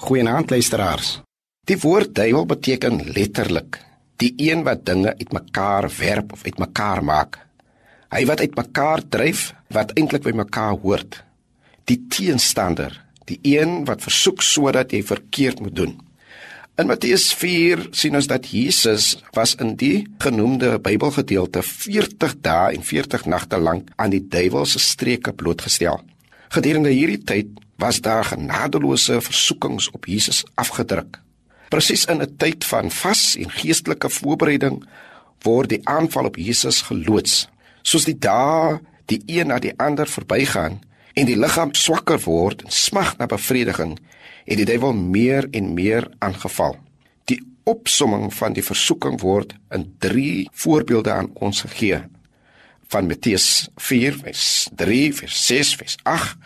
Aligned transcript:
Goeienaand 0.00 0.48
luisteraars. 0.50 1.08
Die 1.68 1.76
woord 1.76 2.14
duiwel 2.16 2.46
beteken 2.48 3.02
letterlik 3.12 3.76
die 4.16 4.30
een 4.40 4.62
wat 4.64 4.86
dinge 4.88 5.12
uitmekaar 5.18 5.90
werp 5.98 6.32
of 6.32 6.44
uitmekaar 6.44 7.02
maak. 7.04 7.36
Hy 8.08 8.22
wat 8.30 8.40
uitmekaar 8.40 9.02
dryf 9.12 9.42
wat 9.68 9.92
eintlik 10.00 10.24
by 10.24 10.32
mekaar 10.40 10.78
hoort. 10.80 11.18
Die 11.84 11.98
teenstander, 12.08 12.96
die 13.28 13.36
een 13.44 13.84
wat 13.84 14.00
versoek 14.06 14.40
sodat 14.40 14.94
jy 14.96 15.02
verkeerd 15.04 15.60
moet 15.60 15.76
doen. 15.76 15.92
In 16.80 16.88
Matteus 16.88 17.28
4 17.36 17.90
sien 17.92 18.16
ons 18.16 18.28
dat 18.30 18.48
Jesus 18.48 19.18
was 19.36 19.52
in 19.60 19.74
die 19.76 20.06
genoemde 20.24 20.78
Bybelgedeelte 20.80 21.60
40 21.60 22.38
dae 22.40 22.72
en 22.72 22.88
40 22.88 23.28
nagte 23.28 23.60
lank 23.60 23.92
aan 24.00 24.16
die 24.16 24.24
duiwel 24.32 24.64
se 24.64 24.80
streke 24.80 25.36
blootgestel. 25.36 26.00
Gedurende 26.50 26.90
hierdie 26.90 27.20
tyd 27.22 27.50
was 27.78 28.00
daar 28.02 28.24
genadeloose 28.26 29.20
versoekings 29.22 29.86
op 29.94 30.08
Jesus 30.10 30.42
afgedruk. 30.58 31.20
Presies 31.70 32.04
in 32.10 32.22
'n 32.22 32.36
tyd 32.36 32.64
van 32.64 32.90
vas 32.90 33.36
en 33.36 33.50
geestelike 33.50 34.10
voorbereiding 34.10 34.82
word 35.42 35.68
die 35.68 35.80
aanval 35.86 36.24
op 36.24 36.36
Jesus 36.36 36.82
geloods. 36.82 37.48
Soos 37.82 38.04
die 38.04 38.18
dae 38.18 38.80
die 39.06 39.22
een 39.26 39.46
na 39.46 39.58
die 39.58 39.78
ander 39.78 40.06
verbygaan 40.06 40.80
en 41.14 41.26
die 41.26 41.38
liggaam 41.38 41.74
swakker 41.74 42.18
word 42.18 42.62
en 42.62 42.70
smag 42.70 43.16
na 43.16 43.26
bevrediging, 43.26 43.98
het 44.44 44.56
die 44.56 44.66
duiwel 44.66 44.92
meer 44.92 45.48
en 45.50 45.74
meer 45.74 46.10
aangeval. 46.18 46.76
Die 47.24 47.40
opsomming 47.64 48.34
van 48.34 48.52
die 48.52 48.64
versoeking 48.64 49.20
word 49.20 49.54
in 49.70 49.94
3 49.98 50.48
voorbeelde 50.52 51.12
aan 51.12 51.30
ons 51.34 51.60
gegee 51.60 52.02
van 52.90 53.06
Matteus 53.06 53.68
4 53.76 54.16
vers 54.24 54.68
3 54.74 55.14
vers 55.14 55.46
6 55.46 55.74
vers 55.80 55.96
8 56.02 56.36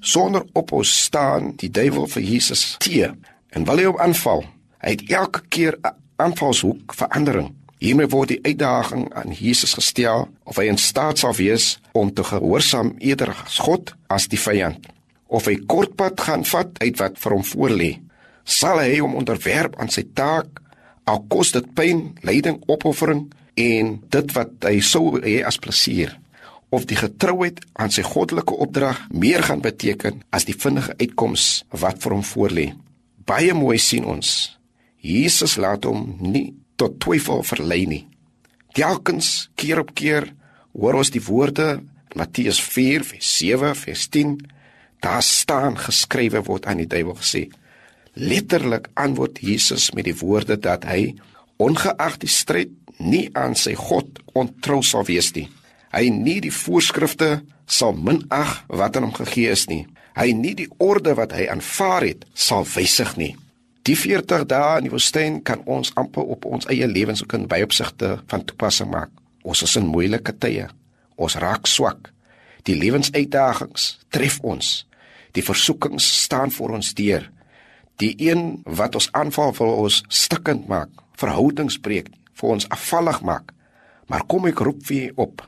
sonder 0.00 0.44
ophou 0.58 0.84
staan 0.84 1.52
die 1.60 1.70
duiwel 1.70 2.08
vir 2.14 2.22
Jesus 2.22 2.64
te 2.82 3.10
en 3.52 3.66
wil 3.68 3.80
hy 3.80 3.88
hom 3.90 4.00
aanval? 4.00 4.46
Hy 4.82 4.96
het 4.96 5.04
elke 5.12 5.42
keer 5.52 5.76
'n 5.82 5.94
aanvalshoek 6.16 6.94
verandering. 6.94 7.52
Hiermee 7.78 8.08
word 8.08 8.28
die 8.28 8.40
uitdaging 8.42 9.12
aan 9.14 9.34
Jesus 9.34 9.74
gestel 9.74 10.28
of 10.44 10.56
hy 10.56 10.64
in 10.70 10.78
staat 10.78 11.18
sal 11.18 11.34
wees 11.34 11.80
om 11.92 12.12
te 12.14 12.24
gehoorsaam 12.24 12.94
eerder 12.98 13.34
as 13.44 13.58
God 13.58 13.94
as 14.06 14.28
die 14.28 14.40
vyand. 14.40 14.86
Of 15.26 15.44
hy 15.44 15.56
kortpad 15.66 16.20
gaan 16.20 16.44
vat 16.44 16.78
uit 16.78 16.98
wat 16.98 17.18
vir 17.18 17.32
hom 17.32 17.44
voorlê. 17.44 18.00
Sal 18.44 18.78
hy 18.78 18.98
hom 18.98 19.14
onderwerp 19.14 19.76
aan 19.80 19.90
sy 19.90 20.04
taak 20.14 20.62
al 21.04 21.24
kos 21.28 21.52
dit 21.52 21.74
pyn 21.74 22.12
lyding 22.22 22.62
opoffering 22.66 23.32
en 23.58 23.96
dit 24.08 24.34
wat 24.36 24.66
hy 24.68 24.80
sou 24.84 25.18
hê 25.20 25.40
as 25.46 25.60
plesier 25.60 26.16
of 26.72 26.86
die 26.88 26.96
getrouheid 26.96 27.60
aan 27.76 27.92
sy 27.92 28.04
goddelike 28.06 28.56
opdrag 28.64 29.02
meer 29.12 29.44
gaan 29.44 29.60
beteken 29.64 30.22
as 30.32 30.46
die 30.48 30.56
vinnige 30.56 30.94
uitkoms 30.96 31.66
wat 31.82 32.00
vir 32.00 32.14
hom 32.16 32.24
voorlê. 32.24 32.66
Baie 33.28 33.52
mooi 33.54 33.76
sien 33.78 34.08
ons. 34.08 34.56
Jesus 35.04 35.58
laat 35.60 35.84
hom 35.84 36.16
nie 36.24 36.54
tot 36.80 36.96
twyfel 37.02 37.44
verlei 37.44 37.84
nie. 37.86 38.04
Telkens 38.72 39.50
keer 39.60 39.82
op 39.82 39.92
keer 39.94 40.30
hoor 40.72 41.02
ons 41.02 41.12
die 41.12 41.22
woorde 41.22 41.82
Matteus 42.16 42.60
4 42.60 43.04
vers 43.04 43.34
7 43.38 43.74
vers 43.82 44.06
10 44.16 44.32
daar 45.04 45.22
staan 45.26 45.76
geskrywe 45.76 46.40
word 46.46 46.66
aan 46.70 46.80
die 46.80 46.88
duiwel 46.88 47.18
gesê. 47.20 47.48
Letterlik 48.14 48.88
antwoord 48.94 49.40
Jesus 49.44 49.90
met 49.96 50.08
die 50.08 50.16
woorde 50.16 50.56
dat 50.56 50.86
hy 50.88 51.12
ongeag 51.62 52.18
die 52.22 52.30
stryd 52.30 52.72
nie 52.98 53.28
aan 53.38 53.54
sy 53.58 53.74
God 53.78 54.20
ontrou 54.38 54.82
sal 54.86 55.06
wees 55.08 55.32
nie. 55.36 55.48
Hy 55.92 56.08
nie 56.10 56.40
die 56.44 56.54
voorskrifte 56.54 57.42
sal 57.66 57.94
minag 57.96 58.62
wat 58.68 58.96
aan 58.96 59.08
hom 59.08 59.16
gegee 59.16 59.52
is 59.52 59.66
nie. 59.70 59.84
Hy 60.16 60.32
nie 60.36 60.54
die 60.56 60.68
orde 60.82 61.14
wat 61.16 61.32
hy 61.36 61.46
aanvaar 61.52 62.04
het 62.06 62.26
sal 62.34 62.66
wysig 62.68 63.14
nie. 63.20 63.32
Die 63.82 63.96
40 63.98 64.44
dae 64.46 64.78
in 64.78 64.86
die 64.86 64.92
woestyn 64.92 65.40
kan 65.42 65.64
ons 65.66 65.90
amper 65.98 66.28
op 66.34 66.46
ons 66.46 66.68
eie 66.70 66.86
lewens 66.86 67.24
ook 67.24 67.34
in 67.34 67.48
baie 67.50 67.66
opsigte 67.66 68.14
van 68.30 68.44
toepassing 68.46 68.92
maak. 68.92 69.10
Ons 69.42 69.64
is 69.66 69.74
in 69.80 69.88
moeilike 69.90 70.36
tye. 70.38 70.68
Ons 71.18 71.38
raak 71.42 71.66
swak. 71.66 72.12
Die 72.68 72.76
lewensuitdagings 72.78 73.96
tref 74.14 74.38
ons. 74.46 74.84
Die 75.34 75.42
versoekings 75.42 76.06
staan 76.22 76.52
voor 76.54 76.76
ons 76.78 76.92
deur. 76.94 77.26
Die 77.98 78.14
een 78.22 78.62
wat 78.64 78.94
ons 78.94 79.10
aanval 79.18 79.50
wil 79.58 79.74
ons 79.86 80.02
stikkend 80.08 80.68
maak, 80.70 80.90
verhoudings 81.22 81.78
breek, 81.80 82.10
vir 82.38 82.54
ons 82.56 82.68
afvallig 82.74 83.22
maak. 83.26 83.54
Maar 84.10 84.26
kom 84.28 84.48
ek 84.50 84.60
roep 84.66 84.82
vir 84.88 85.12
op. 85.20 85.44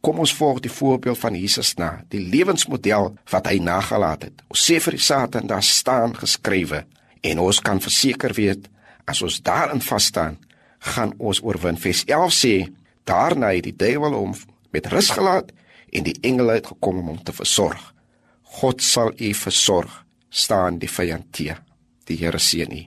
Kom 0.00 0.22
ons 0.22 0.32
volg 0.32 0.62
die 0.64 0.72
voorbeeld 0.72 1.18
van 1.20 1.36
Jesus 1.36 1.74
na, 1.76 1.90
die 2.08 2.22
lewensmodel 2.32 3.12
wat 3.30 3.50
hy 3.50 3.58
nagelaat 3.60 4.24
het. 4.30 4.44
Ons 4.48 4.64
sê 4.64 4.78
vir 4.80 4.96
die 4.96 5.04
Satan 5.04 5.50
daar 5.50 5.64
staan 5.66 6.16
geskrywe 6.16 6.86
en 7.20 7.42
ons 7.42 7.60
kan 7.60 7.82
verseker 7.84 8.32
weet 8.36 8.70
as 9.10 9.20
ons 9.26 9.40
daarin 9.44 9.82
vas 9.84 10.06
staan, 10.08 10.38
gaan 10.94 11.12
ons 11.18 11.42
oorwin. 11.44 11.76
Vers 11.76 12.04
11 12.08 12.32
sê: 12.32 12.54
Daarna 13.04 13.52
het 13.52 13.66
die 13.68 13.76
duiwel 13.76 14.16
hom 14.16 14.32
met 14.72 14.88
rus 14.92 15.10
gelaat 15.12 15.52
en 15.92 16.06
die 16.06 16.16
engele 16.22 16.60
het 16.60 16.70
gekom 16.72 17.02
om 17.02 17.12
hom 17.12 17.20
te 17.24 17.34
versorg. 17.36 17.82
God 18.60 18.82
sal 18.82 19.12
u 19.18 19.34
versorg, 19.34 19.92
staan 20.30 20.80
die 20.80 20.90
vyand 20.90 21.28
te. 21.34 21.58
Die 22.08 22.16
Here 22.18 22.38
seën 22.38 22.72
u. 22.72 22.82